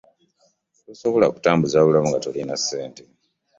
[0.85, 3.01] Tosobola kutambuza bulamu nga tolina ssente.